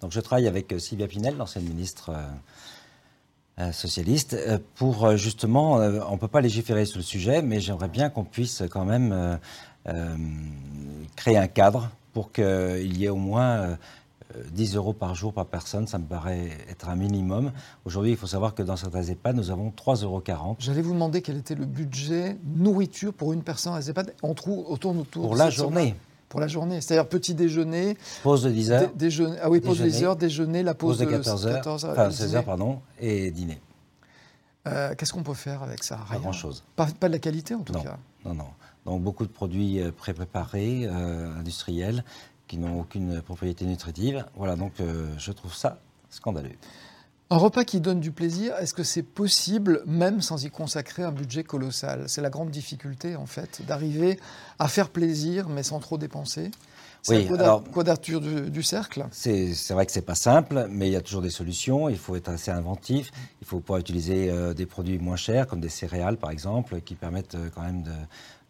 Donc 0.00 0.12
je 0.12 0.20
travaille 0.20 0.46
avec 0.46 0.72
euh, 0.72 0.78
Sylvia 0.78 1.06
Pinel, 1.06 1.36
l'ancienne 1.36 1.64
ministre 1.64 2.10
euh, 2.10 2.14
euh, 2.14 2.26
socialiste, 3.72 4.36
pour 4.74 5.16
justement, 5.16 5.74
on 5.74 6.12
ne 6.12 6.18
peut 6.18 6.28
pas 6.28 6.40
légiférer 6.40 6.86
sur 6.86 6.98
le 6.98 7.04
sujet, 7.04 7.42
mais 7.42 7.60
j'aimerais 7.60 7.88
bien 7.88 8.10
qu'on 8.10 8.24
puisse 8.24 8.62
quand 8.70 8.84
même 8.84 9.38
créer 11.16 11.36
un 11.36 11.46
cadre 11.46 11.90
pour 12.12 12.32
qu'il 12.32 12.96
y 12.96 13.04
ait 13.04 13.10
au 13.10 13.16
moins 13.16 13.76
10 14.52 14.76
euros 14.76 14.92
par 14.92 15.14
jour 15.14 15.32
par 15.32 15.46
personne, 15.46 15.86
ça 15.86 15.98
me 15.98 16.06
paraît 16.06 16.50
être 16.68 16.88
un 16.88 16.96
minimum. 16.96 17.52
Aujourd'hui, 17.84 18.12
il 18.12 18.16
faut 18.16 18.26
savoir 18.26 18.54
que 18.54 18.62
dans 18.62 18.76
certains 18.76 19.02
EHPAD, 19.02 19.36
nous 19.36 19.50
avons 19.50 19.70
3,40 19.70 20.04
euros. 20.04 20.56
J'allais 20.58 20.82
vous 20.82 20.94
demander 20.94 21.22
quel 21.22 21.36
était 21.36 21.54
le 21.54 21.66
budget 21.66 22.36
nourriture 22.44 23.12
pour 23.12 23.32
une 23.32 23.42
personne 23.42 23.74
à 23.74 23.80
EHPAD. 23.80 24.14
On 24.22 24.34
trouve 24.34 24.68
autour, 24.68 24.96
autour 24.98 25.22
Pour 25.22 25.36
la 25.36 25.50
journée 25.50 25.94
pour 26.28 26.40
la 26.40 26.48
journée. 26.48 26.80
C'est-à-dire 26.80 27.08
petit 27.08 27.34
déjeuner. 27.34 27.96
Pause 28.22 28.42
de 28.44 28.50
10 28.50 28.70
heures. 28.72 28.90
déjeuner, 28.94 29.36
ah 29.42 29.50
oui, 29.50 29.60
pause 29.60 29.78
de 29.78 29.88
10 29.88 30.04
heures, 30.04 30.16
déjeuner, 30.16 30.62
la 30.62 30.74
pause, 30.74 30.98
de 30.98 31.04
14 31.04 31.46
heures. 31.46 31.62
enfin, 31.66 32.10
16 32.10 32.36
heures, 32.36 32.44
pardon, 32.44 32.80
et 33.00 33.30
dîner. 33.30 33.60
Euh, 34.66 34.94
qu'est-ce 34.96 35.12
qu'on 35.12 35.22
peut 35.22 35.34
faire 35.34 35.62
avec 35.62 35.82
ça? 35.82 36.00
Pas 36.08 36.18
grand-chose. 36.18 36.64
Pas, 36.76 36.86
de 36.86 37.06
la 37.06 37.18
qualité 37.18 37.54
en 37.54 37.62
tout 37.62 37.74
cas 37.74 37.98
Non, 38.24 38.34
non. 38.34 38.48
Donc 38.86 39.02
beaucoup 39.02 39.24
de 39.24 39.30
produits 39.30 39.80
euh, 39.80 39.90
pré-préparés, 39.92 40.86
euh, 40.86 41.38
industriels, 41.38 42.04
qui 42.46 42.58
n'ont 42.58 42.80
aucune 42.80 43.20
propriété 43.22 43.64
nutritive. 43.64 44.24
Voilà, 44.36 44.56
donc 44.56 44.72
je 45.18 45.32
trouve 45.32 45.54
ça 45.54 45.78
scandaleux. 46.10 46.56
Un 47.30 47.38
repas 47.38 47.64
qui 47.64 47.80
donne 47.80 48.00
du 48.00 48.12
plaisir, 48.12 48.54
est-ce 48.58 48.74
que 48.74 48.82
c'est 48.82 49.02
possible 49.02 49.82
même 49.86 50.20
sans 50.20 50.44
y 50.44 50.50
consacrer 50.50 51.02
un 51.02 51.12
budget 51.12 51.42
colossal? 51.42 52.04
C'est 52.06 52.20
la 52.20 52.30
grande 52.30 52.50
difficulté 52.50 53.16
en 53.16 53.26
fait, 53.26 53.62
d'arriver 53.66 54.20
à 54.58 54.68
faire 54.68 54.90
plaisir 54.90 55.48
mais 55.48 55.62
sans 55.62 55.80
trop 55.80 55.96
dépenser. 55.96 56.50
C'est 57.02 57.30
oui, 57.30 57.36
la 57.36 57.62
quadrature 57.72 58.22
du, 58.22 58.50
du, 58.50 58.62
cercle. 58.62 59.04
C'est 59.10 59.52
vrai 59.70 59.84
que 59.84 59.92
c'est 59.92 60.00
pas 60.00 60.14
simple, 60.14 60.68
mais 60.70 60.88
il 60.88 60.92
y 60.92 60.96
a 60.96 61.02
toujours 61.02 61.20
des 61.20 61.28
solutions. 61.28 61.90
Il 61.90 61.98
faut 61.98 62.16
être 62.16 62.30
assez 62.30 62.50
inventif. 62.50 63.10
Il 63.42 63.46
faut 63.46 63.60
pouvoir 63.60 63.78
utiliser 63.78 64.30
euh, 64.30 64.54
des 64.54 64.64
produits 64.64 64.98
moins 64.98 65.16
chers, 65.16 65.46
comme 65.46 65.60
des 65.60 65.68
céréales 65.68 66.16
par 66.16 66.30
exemple, 66.30 66.80
qui 66.80 66.94
permettent 66.94 67.34
euh, 67.34 67.50
quand 67.54 67.60
même 67.60 67.82
de, 67.82 67.90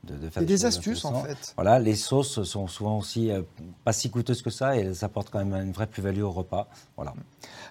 de, 0.04 0.30
faire 0.30 0.42
des, 0.42 0.64
astuces 0.64 1.04
en 1.04 1.22
fait. 1.24 1.54
Voilà, 1.56 1.78
les 1.78 1.94
sauces 1.94 2.42
sont 2.42 2.66
souvent 2.66 2.98
aussi 2.98 3.30
euh, 3.30 3.42
pas 3.84 3.92
si 3.92 4.10
coûteuses 4.10 4.42
que 4.42 4.50
ça 4.50 4.76
et 4.76 4.80
elles 4.80 5.04
apportent 5.04 5.30
quand 5.30 5.44
même 5.44 5.54
une 5.54 5.72
vraie 5.72 5.86
plus-value 5.86 6.22
au 6.22 6.30
repas. 6.30 6.68
Voilà. 6.96 7.14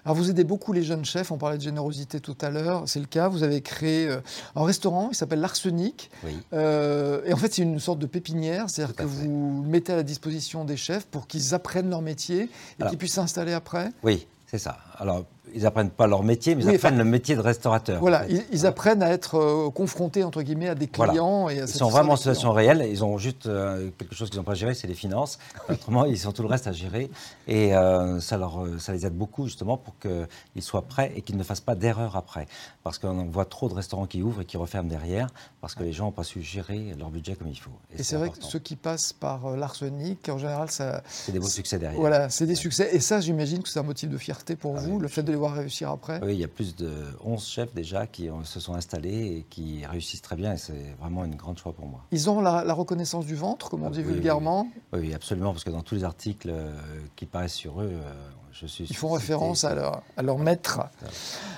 Alors 0.04 0.16
vous 0.16 0.30
aidez 0.30 0.44
beaucoup 0.44 0.72
les 0.72 0.82
jeunes 0.82 1.04
chefs, 1.04 1.30
on 1.30 1.38
parlait 1.38 1.58
de 1.58 1.62
générosité 1.62 2.20
tout 2.20 2.36
à 2.40 2.50
l'heure, 2.50 2.84
c'est 2.86 3.00
le 3.00 3.06
cas. 3.06 3.28
Vous 3.28 3.42
avez 3.42 3.60
créé 3.60 4.08
euh, 4.08 4.20
un 4.54 4.64
restaurant, 4.64 5.08
il 5.10 5.14
s'appelle 5.14 5.40
l'Arsenic. 5.40 6.10
Oui. 6.24 6.36
Euh, 6.52 7.22
et 7.24 7.32
en 7.32 7.36
fait, 7.36 7.54
c'est 7.54 7.62
une 7.62 7.80
sorte 7.80 7.98
de 7.98 8.06
pépinière, 8.06 8.68
c'est-à-dire 8.68 8.94
que 8.94 9.04
vous 9.04 9.62
le 9.62 9.68
mettez 9.68 9.92
à 9.92 9.96
la 9.96 10.02
disposition 10.02 10.64
des 10.64 10.76
chefs 10.76 11.06
pour 11.06 11.26
qu'ils 11.26 11.54
apprennent 11.54 11.90
leur 11.90 12.02
métier 12.02 12.48
et 12.80 12.88
qu'ils 12.88 12.98
puissent 12.98 13.14
s'installer 13.14 13.52
après. 13.52 13.90
Oui, 14.02 14.26
c'est 14.46 14.58
ça. 14.58 14.78
Alors 14.98 15.24
ils 15.52 15.66
apprennent 15.66 15.90
pas 15.90 16.06
leur 16.06 16.22
métier, 16.22 16.54
mais 16.54 16.64
ils 16.64 16.74
apprennent 16.74 16.98
le 16.98 17.04
métier 17.04 17.36
de 17.36 17.40
restaurateur. 17.40 18.00
Voilà, 18.00 18.24
ils, 18.50 18.66
apprennent 18.66 19.02
à 19.02 19.10
être 19.10 19.36
euh, 19.36 19.70
confrontés 19.70 20.24
entre 20.24 20.42
guillemets 20.42 20.68
à 20.68 20.74
des 20.74 20.86
clients 20.86 21.48
et 21.48 21.60
à 21.60 21.64
Ils 21.64 21.68
sont 21.68 21.88
vraiment 21.88 22.14
en 22.14 22.16
situation 22.16 22.52
réelle. 22.52 22.86
Ils 22.90 23.04
ont 23.04 23.18
juste 23.18 23.46
euh, 23.46 23.90
quelque 23.98 24.14
chose 24.14 24.30
qu'ils 24.30 24.38
n'ont 24.38 24.44
pas 24.44 24.54
géré, 24.54 24.74
c'est 24.74 24.86
les 24.86 24.94
finances. 24.94 25.38
Autrement, 25.68 26.06
ils 26.06 26.26
ont 26.26 26.32
tout 26.32 26.42
le 26.42 26.48
reste 26.48 26.66
à 26.66 26.72
gérer 26.72 27.10
et 27.46 27.74
euh, 27.74 28.20
ça 28.20 28.38
leur, 28.38 28.64
ça 28.78 28.92
les 28.92 29.04
aide 29.04 29.14
beaucoup 29.14 29.44
justement 29.44 29.76
pour 29.76 29.94
qu'ils 29.98 30.62
soient 30.62 30.82
prêts 30.82 31.12
et 31.14 31.22
qu'ils 31.22 31.36
ne 31.36 31.42
fassent 31.42 31.60
pas 31.60 31.74
d'erreur 31.74 32.16
après, 32.16 32.46
parce 32.82 32.98
qu'on 32.98 33.24
voit 33.26 33.44
trop 33.44 33.68
de 33.68 33.74
restaurants 33.74 34.06
qui 34.06 34.22
ouvrent 34.22 34.42
et 34.42 34.44
qui 34.44 34.56
referment 34.56 34.88
derrière 34.88 35.28
parce 35.60 35.74
que 35.74 35.82
les 35.82 35.92
gens 35.92 36.06
n'ont 36.06 36.12
pas 36.12 36.24
su 36.24 36.42
gérer 36.42 36.94
leur 36.98 37.10
budget 37.10 37.34
comme 37.34 37.48
il 37.48 37.58
faut. 37.58 37.70
Et, 37.96 38.02
c'est 38.02 38.16
vrai 38.16 38.30
que 38.30 38.36
ceux 38.40 38.58
qui 38.58 38.76
passent 38.76 39.12
par 39.12 39.56
l'arsenic, 39.56 40.28
en 40.28 40.38
général, 40.38 40.70
ça. 40.70 41.02
C'est 41.06 41.32
des 41.32 41.38
beaux 41.38 41.48
succès 41.48 41.78
derrière. 41.78 42.00
Voilà, 42.00 42.28
c'est 42.28 42.46
des 42.46 42.54
succès. 42.54 42.90
Et 42.92 43.00
ça, 43.00 43.20
j'imagine 43.20 43.62
que 43.62 43.68
c'est 43.68 43.78
un 43.78 43.84
motif 43.84 44.08
de 44.08 44.18
fierté 44.18 44.56
pour 44.56 44.76
ah 44.76 44.80
vous, 44.80 44.98
le 44.98 45.08
fait 45.08 45.22
de 45.22 45.33
les 45.34 45.38
voir 45.38 45.54
réussir 45.54 45.90
après. 45.90 46.20
Oui, 46.22 46.34
il 46.34 46.40
y 46.40 46.44
a 46.44 46.48
plus 46.48 46.76
de 46.76 46.90
11 47.24 47.44
chefs 47.44 47.74
déjà 47.74 48.06
qui 48.06 48.28
se 48.44 48.60
sont 48.60 48.74
installés 48.74 49.38
et 49.38 49.46
qui 49.50 49.84
réussissent 49.84 50.22
très 50.22 50.36
bien 50.36 50.54
et 50.54 50.58
c'est 50.58 50.94
vraiment 51.00 51.24
une 51.24 51.34
grande 51.34 51.58
choix 51.58 51.72
pour 51.72 51.86
moi. 51.86 52.00
Ils 52.12 52.30
ont 52.30 52.40
la, 52.40 52.72
reconnaissance 52.74 53.26
du 53.26 53.34
ventre, 53.34 53.70
comme 53.70 53.82
on 53.84 53.90
dit 53.90 54.02
vulgairement 54.02 54.68
oui, 54.92 55.12
absolument, 55.14 55.52
parce 55.52 55.64
que 55.64 55.70
dans 55.70 55.82
tous 55.82 55.96
les 55.96 56.04
articles 56.04 56.48
euh, 56.50 56.70
qui 57.16 57.26
paraissent 57.26 57.54
sur 57.54 57.80
eux, 57.80 57.90
euh, 57.90 58.12
je 58.52 58.66
suis... 58.66 58.84
Ils 58.84 58.96
font 58.96 59.10
référence 59.10 59.64
à 59.64 59.74
leur, 59.74 60.02
à 60.16 60.22
leur 60.22 60.38
maître. 60.38 60.80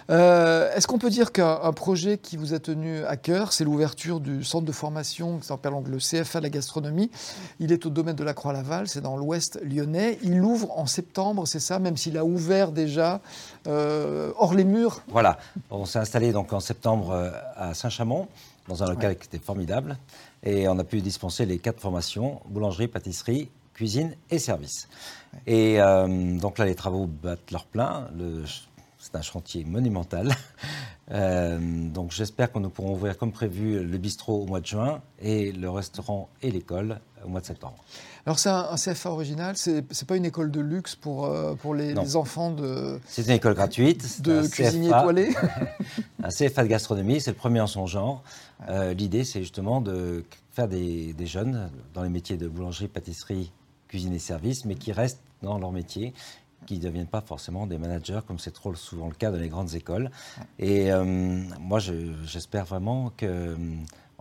Euh, 0.08 0.72
est-ce 0.74 0.86
qu'on 0.86 0.98
peut 0.98 1.10
dire 1.10 1.32
qu'un 1.32 1.72
projet 1.72 2.16
qui 2.16 2.38
vous 2.38 2.54
a 2.54 2.58
tenu 2.58 3.04
à 3.04 3.16
cœur, 3.16 3.52
c'est 3.52 3.64
l'ouverture 3.64 4.20
du 4.20 4.42
centre 4.42 4.64
de 4.64 4.72
formation 4.72 5.38
qui 5.38 5.46
s'appelle 5.46 5.74
le 5.86 5.98
CFA 5.98 6.38
de 6.38 6.44
la 6.44 6.50
gastronomie 6.50 7.10
Il 7.60 7.72
est 7.72 7.84
au 7.84 7.90
domaine 7.90 8.16
de 8.16 8.24
la 8.24 8.32
Croix-Laval, 8.32 8.88
c'est 8.88 9.02
dans 9.02 9.16
l'ouest 9.16 9.60
lyonnais. 9.62 10.18
Il 10.22 10.40
ouvre 10.40 10.78
en 10.78 10.86
septembre, 10.86 11.46
c'est 11.46 11.60
ça, 11.60 11.78
même 11.78 11.98
s'il 11.98 12.16
a 12.16 12.24
ouvert 12.24 12.72
déjà 12.72 13.20
hors 13.66 14.54
les 14.54 14.64
murs 14.64 15.02
Voilà, 15.08 15.38
on 15.70 15.84
s'est 15.84 15.98
installé 15.98 16.32
donc 16.32 16.52
en 16.52 16.60
septembre 16.60 17.32
à 17.56 17.74
Saint-Chamond 17.74 18.28
dans 18.68 18.82
un 18.82 18.88
local 18.88 19.16
qui 19.16 19.26
était 19.26 19.38
formidable. 19.38 19.96
Et 20.42 20.68
on 20.68 20.78
a 20.78 20.84
pu 20.84 21.00
dispenser 21.00 21.46
les 21.46 21.58
quatre 21.58 21.80
formations, 21.80 22.40
boulangerie, 22.48 22.88
pâtisserie, 22.88 23.48
cuisine 23.74 24.14
et 24.30 24.38
service. 24.38 24.88
Et 25.46 25.80
euh, 25.80 26.38
donc 26.38 26.58
là, 26.58 26.64
les 26.64 26.74
travaux 26.74 27.06
battent 27.06 27.50
leur 27.50 27.64
plein. 27.64 28.08
C'est 29.06 29.16
un 29.16 29.22
chantier 29.22 29.64
monumental. 29.64 30.34
Euh, 31.12 31.60
donc 31.60 32.10
j'espère 32.10 32.50
que 32.50 32.58
nous 32.58 32.68
pourrons 32.68 32.94
ouvrir 32.94 33.16
comme 33.16 33.30
prévu 33.30 33.84
le 33.84 33.96
bistrot 33.96 34.42
au 34.42 34.46
mois 34.46 34.58
de 34.58 34.66
juin 34.66 35.00
et 35.20 35.52
le 35.52 35.70
restaurant 35.70 36.28
et 36.42 36.50
l'école 36.50 36.98
au 37.24 37.28
mois 37.28 37.40
de 37.40 37.46
septembre. 37.46 37.76
Alors 38.26 38.40
c'est 38.40 38.48
un, 38.48 38.74
CFA 38.74 39.10
original, 39.10 39.56
c'est 39.56 39.82
n'est 39.82 40.06
pas 40.08 40.16
une 40.16 40.24
école 40.24 40.50
de 40.50 40.58
luxe 40.58 40.96
pour, 40.96 41.26
euh, 41.26 41.54
pour 41.54 41.76
les, 41.76 42.16
enfants 42.16 42.50
de... 42.50 42.98
C'est 43.06 43.22
une 43.22 43.30
école 43.30 43.54
gratuite. 43.54 44.20
De 44.20 44.48
cuisiniers 44.48 44.88
étoilés. 44.88 45.32
un 46.24 46.28
CFA 46.28 46.62
de 46.64 46.68
gastronomie, 46.68 47.20
c'est 47.20 47.30
le 47.30 47.36
premier 47.36 47.60
en 47.60 47.68
son 47.68 47.86
genre. 47.86 48.24
Euh, 48.68 48.92
l'idée 48.92 49.22
c'est 49.22 49.42
justement 49.42 49.80
de 49.80 50.24
faire 50.50 50.66
des, 50.66 51.12
des, 51.12 51.26
jeunes 51.26 51.70
dans 51.94 52.02
les 52.02 52.08
métiers 52.10 52.36
de 52.36 52.48
boulangerie, 52.48 52.88
pâtisserie, 52.88 53.52
cuisine 53.86 54.12
et 54.12 54.18
service, 54.18 54.64
mais 54.64 54.74
qui 54.74 54.90
restent 54.90 55.20
dans 55.42 55.56
leur 55.60 55.70
métier 55.70 56.14
qui 56.66 56.78
ne 56.78 56.82
deviennent 56.82 57.06
pas 57.06 57.20
forcément 57.20 57.66
des 57.66 57.78
managers, 57.78 58.20
comme 58.26 58.38
c'est 58.38 58.52
trop 58.52 58.74
souvent 58.74 59.08
le 59.08 59.14
cas 59.14 59.30
dans 59.30 59.38
les 59.38 59.48
grandes 59.48 59.74
écoles. 59.74 60.10
Et 60.58 60.92
euh, 60.92 61.04
moi, 61.60 61.78
j'espère 61.78 62.64
vraiment 62.64 63.12
que 63.16 63.56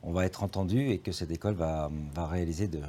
on 0.05 0.11
va 0.11 0.25
être 0.25 0.43
entendu 0.43 0.91
et 0.91 0.99
que 0.99 1.11
cette 1.11 1.31
école 1.31 1.55
va, 1.55 1.89
va 2.13 2.27
réaliser 2.27 2.67
de, 2.67 2.79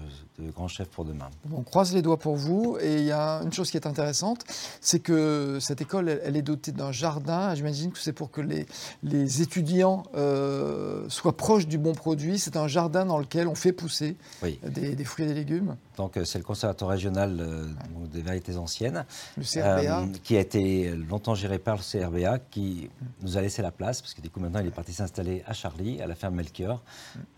grands 0.55 0.69
chefs 0.69 0.89
pour 0.89 1.07
demain. 1.07 1.31
On 1.51 1.63
croise 1.63 1.95
les 1.95 2.03
doigts 2.03 2.19
pour 2.19 2.37
vous. 2.37 2.77
Et 2.81 2.97
il 2.97 3.05
y 3.05 3.11
a 3.11 3.41
une 3.43 3.53
chose 3.53 3.71
qui 3.71 3.79
est 3.79 3.87
intéressante, 3.87 4.45
c'est 4.83 5.01
que 5.01 5.57
cette 5.61 5.81
école, 5.81 6.21
elle, 6.23 6.37
est 6.37 6.43
dotée 6.43 6.73
d'un 6.73 6.93
jardin. 6.93 7.55
J'imagine 7.55 7.91
que 7.91 7.99
c'est 7.99 8.13
pour 8.13 8.31
que 8.31 8.43
les, 8.43 8.67
les 9.03 9.41
étudiants 9.41 10.03
euh, 10.15 11.09
soient 11.09 11.37
proches 11.37 11.67
du 11.67 11.79
bon 11.79 11.93
produit. 11.93 12.39
C'est 12.39 12.57
un 12.57 12.69
jardin 12.69 13.07
dans 13.07 13.19
lequel 13.19 13.49
on 13.49 13.55
fait 13.55 13.73
pousser 13.73 14.17
des, 14.43 15.05
fruits 15.05 15.25
et 15.25 15.29
des 15.29 15.35
légumes. 15.35 15.77
Donc 15.97 16.17
euh, 16.17 16.25
c'est 16.25 16.39
le 16.39 16.45
conservatoire 16.45 16.91
régional 16.91 17.39
euh, 17.41 17.67
des 18.13 18.23
variétés 18.23 18.57
anciennes, 18.57 19.05
le 19.37 19.45
CRBA. 19.45 20.19
qui 20.23 20.37
a 20.37 20.41
été 20.41 20.91
longtemps 20.91 21.35
géré 21.35 21.59
par 21.59 21.77
le 21.77 21.83
CRBA, 21.83 22.39
qui 22.51 22.91
nous 23.23 23.37
a 23.37 23.41
laissé 23.41 23.63
la 23.63 23.71
place, 23.71 24.03
parce 24.03 24.15
que 24.15 24.21
du 24.21 24.31
coup 24.31 24.41
maintenant 24.41 24.61
il 24.61 24.67
est 24.67 24.71
parti 24.71 24.93
s'installer 24.93 25.43
à 25.47 25.53
Charlie, 25.53 26.01
à 26.01 26.07
la 26.07 26.15
ferme 26.15 26.35
Melchior. 26.35 26.83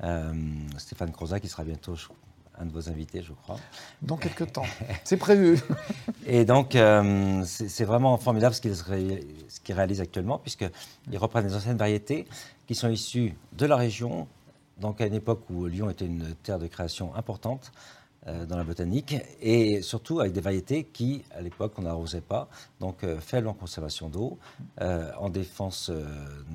Euh, 0.02 0.32
Stéphane 0.76 1.12
Croza, 1.12 1.40
qui 1.40 1.48
sera 1.48 1.64
bientôt 1.64 1.94
un 2.60 2.66
de 2.66 2.72
vos 2.72 2.88
invités, 2.88 3.22
je 3.22 3.32
crois. 3.32 3.56
Dans 4.02 4.16
quelques 4.16 4.52
temps. 4.52 4.66
C'est 5.04 5.16
prévu. 5.16 5.60
Et 6.26 6.44
donc, 6.44 6.74
euh, 6.74 7.42
c'est 7.44 7.84
vraiment 7.84 8.16
formidable 8.18 8.54
ce 8.54 8.60
qu'ils 8.60 9.74
réalisent 9.74 10.00
actuellement, 10.00 10.38
puisqu'ils 10.38 11.18
reprennent 11.18 11.46
des 11.46 11.54
anciennes 11.54 11.76
variétés 11.76 12.26
qui 12.66 12.74
sont 12.74 12.88
issues 12.88 13.34
de 13.52 13.66
la 13.66 13.76
région, 13.76 14.26
donc 14.80 15.00
à 15.00 15.06
une 15.06 15.14
époque 15.14 15.42
où 15.50 15.66
Lyon 15.66 15.90
était 15.90 16.06
une 16.06 16.34
terre 16.42 16.58
de 16.58 16.66
création 16.66 17.14
importante, 17.14 17.72
euh, 17.72 17.97
dans 18.48 18.56
la 18.56 18.64
botanique, 18.64 19.16
et 19.40 19.82
surtout 19.82 20.20
avec 20.20 20.32
des 20.32 20.40
variétés 20.40 20.84
qui, 20.84 21.22
à 21.34 21.40
l'époque, 21.40 21.72
on 21.78 21.82
n'arrosait 21.82 22.20
pas, 22.20 22.48
donc 22.80 23.04
euh, 23.04 23.18
faible 23.20 23.48
en 23.48 23.54
conservation 23.54 24.08
d'eau, 24.08 24.38
euh, 24.80 25.10
en 25.18 25.30
défense 25.30 25.90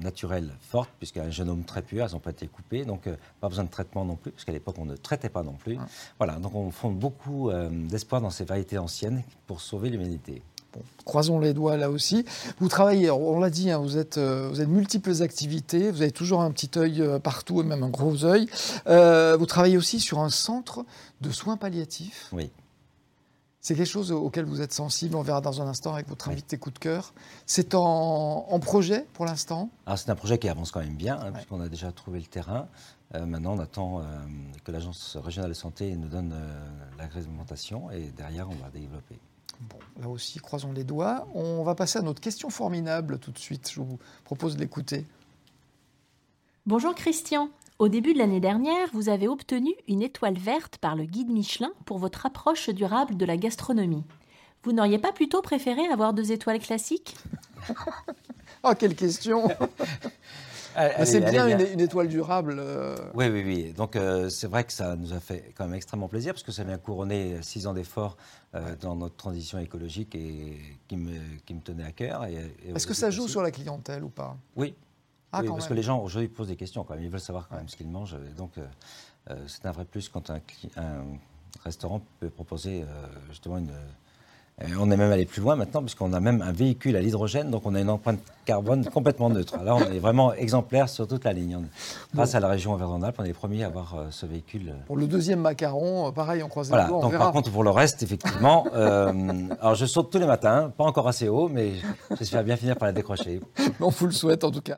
naturelle 0.01 0.51
forte, 0.61 0.89
puisqu'il 0.97 1.19
y 1.19 1.21
a 1.21 1.25
un 1.25 1.31
génome 1.31 1.63
très 1.63 1.81
pur, 1.81 2.05
elles 2.05 2.11
n'ont 2.11 2.19
pas 2.19 2.31
été 2.31 2.47
coupées, 2.47 2.85
donc 2.85 3.09
pas 3.39 3.49
besoin 3.49 3.63
de 3.65 3.69
traitement 3.69 4.05
non 4.05 4.15
plus, 4.15 4.31
puisqu'à 4.31 4.51
l'époque, 4.51 4.75
on 4.79 4.85
ne 4.85 4.95
traitait 4.95 5.29
pas 5.29 5.43
non 5.43 5.53
plus. 5.53 5.77
Voilà, 6.17 6.35
donc 6.35 6.55
on 6.55 6.71
fonde 6.71 6.97
beaucoup 6.97 7.51
d'espoir 7.71 8.21
dans 8.21 8.29
ces 8.29 8.45
variétés 8.45 8.77
anciennes 8.77 9.23
pour 9.47 9.61
sauver 9.61 9.89
l'humanité 9.89 10.41
croisons 11.03 11.39
les 11.39 11.53
doigts 11.53 11.77
là 11.77 11.89
aussi. 11.89 12.25
Vous 12.59 12.67
travaillez, 12.67 13.11
on 13.11 13.39
l'a 13.39 13.49
dit, 13.49 13.71
hein, 13.71 13.79
vous, 13.79 13.97
êtes, 13.97 14.17
euh, 14.17 14.49
vous 14.49 14.59
avez 14.59 14.71
multiples 14.71 15.21
activités, 15.21 15.91
vous 15.91 16.01
avez 16.01 16.11
toujours 16.11 16.41
un 16.41 16.51
petit 16.51 16.71
œil 16.77 17.01
euh, 17.01 17.19
partout, 17.19 17.61
et 17.61 17.63
même 17.63 17.83
un 17.83 17.89
gros 17.89 18.25
œil. 18.25 18.47
Euh, 18.87 19.37
vous 19.37 19.45
travaillez 19.45 19.77
aussi 19.77 19.99
sur 19.99 20.19
un 20.19 20.29
centre 20.29 20.85
de 21.21 21.31
soins 21.31 21.57
palliatifs. 21.57 22.29
Oui. 22.31 22.51
C'est 23.61 23.75
quelque 23.75 23.87
chose 23.87 24.11
auquel 24.11 24.43
vous 24.43 24.59
êtes 24.59 24.73
sensible, 24.73 25.15
on 25.15 25.21
verra 25.21 25.39
dans 25.39 25.61
un 25.61 25.67
instant 25.67 25.93
avec 25.93 26.09
votre 26.09 26.27
invité 26.27 26.57
coup 26.57 26.69
de 26.69 26.79
cœur. 26.79 27.13
C'est 27.45 27.75
en, 27.75 28.59
projet 28.59 29.05
pour 29.13 29.23
l'instant? 29.23 29.69
C'est 29.95 30.09
un 30.09 30.15
projet 30.15 30.37
qui 30.37 30.49
avance 30.49 30.71
quand 30.71 30.81
même 30.81 30.97
bien, 30.97 31.17
hein, 31.17 31.31
puisqu'on 31.31 31.61
a 31.61 31.69
déjà 31.69 31.93
trouvé 31.93 32.19
le 32.19 32.25
terrain. 32.25 32.67
maintenant, 33.13 33.53
on 33.53 33.59
attend 33.59 34.01
que 34.65 34.71
l'Agence 34.73 35.15
régionale 35.15 35.51
de 35.51 35.55
santé 35.55 35.95
nous 35.95 36.09
donne 36.09 36.35
l'agrémentation 36.97 37.89
et 37.89 38.11
derrière, 38.17 38.49
on 38.49 38.55
va 38.55 38.69
développer. 38.69 39.17
Bon, 39.61 39.77
là 40.01 40.09
aussi, 40.09 40.39
croisons 40.39 40.71
les 40.71 40.83
doigts. 40.83 41.27
On 41.33 41.63
va 41.63 41.75
passer 41.75 41.99
à 41.99 42.01
notre 42.01 42.21
question 42.21 42.49
formidable 42.49 43.19
tout 43.19 43.31
de 43.31 43.39
suite. 43.39 43.71
Je 43.71 43.81
vous 43.81 43.99
propose 44.25 44.55
de 44.55 44.61
l'écouter. 44.61 45.05
Bonjour 46.65 46.95
Christian. 46.95 47.49
Au 47.79 47.87
début 47.87 48.13
de 48.13 48.19
l'année 48.19 48.39
dernière, 48.39 48.87
vous 48.93 49.09
avez 49.09 49.27
obtenu 49.27 49.73
une 49.87 50.01
étoile 50.01 50.37
verte 50.37 50.77
par 50.77 50.95
le 50.95 51.05
guide 51.05 51.29
Michelin 51.29 51.71
pour 51.85 51.97
votre 51.97 52.25
approche 52.25 52.69
durable 52.69 53.17
de 53.17 53.25
la 53.25 53.35
gastronomie. 53.35 54.03
Vous 54.63 54.71
n'auriez 54.71 54.99
pas 54.99 55.11
plutôt 55.11 55.41
préféré 55.41 55.85
avoir 55.87 56.13
deux 56.13 56.31
étoiles 56.31 56.59
classiques? 56.59 57.15
Oh, 58.65 58.71
quelle 58.79 58.95
question 58.95 59.49
c'est 61.05 61.21
bien, 61.21 61.47
Une, 61.47 61.79
étoile 61.79 62.07
durable. 62.07 62.55
Euh. 62.59 62.95
Oui, 63.13 63.27
oui, 63.29 63.43
oui. 63.45 63.73
Donc 63.73 63.95
euh, 63.95 64.29
c'est 64.29 64.47
vrai 64.47 64.63
que 64.63 64.73
ça 64.73 64.95
nous 64.95 65.13
a 65.13 65.19
fait 65.19 65.53
quand 65.55 65.65
même 65.65 65.75
extrêmement 65.75 66.07
plaisir 66.07 66.33
parce 66.33 66.43
que 66.43 66.51
ça 66.51 66.63
vient 66.63 66.77
couronner 66.77 67.41
six 67.41 67.67
ans 67.67 67.73
d'efforts 67.73 68.17
euh, 68.55 68.75
dans 68.81 68.95
notre 68.95 69.15
transition 69.15 69.59
écologique 69.59 70.15
et 70.15 70.59
qui 70.87 70.97
me, 70.97 71.13
qui 71.45 71.53
me 71.53 71.61
tenait 71.61 71.85
à 71.85 71.91
cœur. 71.91 72.25
Est-ce 72.25 72.87
que 72.87 72.93
ça 72.93 73.09
joue 73.09 73.27
sur 73.27 73.41
la 73.41 73.51
clientèle 73.51 74.03
ou 74.03 74.09
pas? 74.09 74.37
Oui. 74.55 74.75
Ah, 75.31 75.41
parce 75.43 75.67
que 75.67 75.73
les 75.73 75.81
gens 75.81 75.99
aujourd'hui 75.99 76.27
posent 76.27 76.49
des 76.49 76.55
questions 76.55 76.83
quand 76.83 76.93
même. 76.93 77.03
Ils 77.03 77.09
veulent 77.09 77.19
savoir 77.19 77.47
quand 77.47 77.55
même 77.55 77.67
ce 77.67 77.75
qu'ils 77.75 77.89
mangent. 77.89 78.17
donc 78.37 78.53
c'est 79.47 79.65
un 79.65 79.71
vrai 79.71 79.85
plus 79.85 80.09
quand 80.09 80.29
un, 80.29 80.41
un 80.77 81.03
restaurant 81.63 82.01
peut 82.19 82.29
proposer 82.29 82.83
justement 83.29 83.57
une 83.57 83.71
on 84.79 84.91
est 84.91 84.97
même 84.97 85.11
allé 85.11 85.25
plus 85.25 85.41
loin 85.41 85.55
maintenant, 85.55 85.81
puisqu'on 85.81 86.13
a 86.13 86.19
même 86.19 86.41
un 86.41 86.51
véhicule 86.51 86.95
à 86.95 87.01
l'hydrogène, 87.01 87.49
donc 87.49 87.63
on 87.65 87.75
a 87.75 87.81
une 87.81 87.89
empreinte 87.89 88.19
carbone 88.45 88.85
complètement 88.85 89.29
neutre. 89.29 89.57
Là, 89.63 89.75
on 89.75 89.91
est 89.91 89.99
vraiment 89.99 90.33
exemplaire 90.33 90.89
sur 90.89 91.07
toute 91.07 91.23
la 91.23 91.33
ligne. 91.33 91.59
Grâce 92.13 92.35
à 92.35 92.39
la 92.39 92.47
région 92.47 92.73
Auvergne-Rhône-Alpes, 92.73 93.15
on 93.19 93.23
est 93.23 93.27
les 93.27 93.33
premiers 93.33 93.63
à 93.63 93.67
avoir 93.67 93.95
euh, 93.95 94.05
ce 94.11 94.25
véhicule. 94.25 94.75
Pour 94.85 94.97
le 94.97 95.07
deuxième 95.07 95.39
macaron, 95.39 96.07
euh, 96.07 96.11
pareil, 96.11 96.43
on 96.43 96.49
croise 96.49 96.69
voilà, 96.69 96.83
les 96.83 96.89
doigts, 96.89 97.01
donc 97.01 97.17
Par 97.17 97.31
contre, 97.31 97.51
pour 97.51 97.63
le 97.63 97.71
reste, 97.71 98.03
effectivement, 98.03 98.67
euh, 98.75 99.47
alors 99.59 99.75
je 99.75 99.85
saute 99.85 100.11
tous 100.11 100.19
les 100.19 100.27
matins, 100.27 100.71
pas 100.75 100.83
encore 100.83 101.07
assez 101.07 101.27
haut, 101.27 101.49
mais 101.49 101.73
j'espère 102.17 102.43
bien 102.43 102.55
finir 102.55 102.75
par 102.75 102.87
la 102.87 102.93
décrocher. 102.93 103.41
On 103.79 103.89
vous 103.89 104.05
le 104.05 104.11
souhaite 104.11 104.43
en 104.43 104.51
tout 104.51 104.61
cas. 104.61 104.77